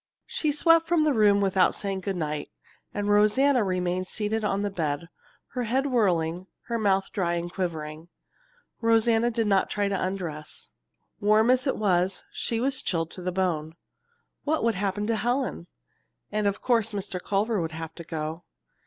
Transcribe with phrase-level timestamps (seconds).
[0.25, 2.49] She swept from the room without saying good night,
[2.91, 5.09] and Rosanna remained seated on the bed,
[5.49, 8.09] her head whirling, her mouth dry and quivering.
[8.81, 10.71] Rosanna did not try to undress.
[11.19, 13.75] Warm as it was, she was chilled to the bone.
[14.43, 15.67] What would happen to Helen?
[16.31, 17.21] And of course Mr.
[17.21, 18.43] Culver would have to go.